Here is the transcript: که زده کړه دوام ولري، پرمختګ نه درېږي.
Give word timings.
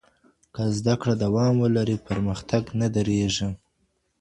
که 0.53 0.63
زده 0.77 0.93
کړه 1.01 1.13
دوام 1.23 1.53
ولري، 1.63 1.97
پرمختګ 2.07 2.63
نه 2.79 2.87
درېږي. 2.95 3.49